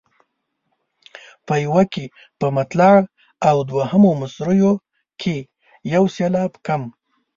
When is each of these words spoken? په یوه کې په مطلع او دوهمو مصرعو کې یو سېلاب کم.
په 1.47 1.53
یوه 1.65 1.83
کې 1.93 2.05
په 2.39 2.47
مطلع 2.57 2.93
او 3.49 3.55
دوهمو 3.69 4.11
مصرعو 4.21 4.73
کې 5.21 5.35
یو 5.93 6.03
سېلاب 6.15 6.51
کم. 6.65 6.81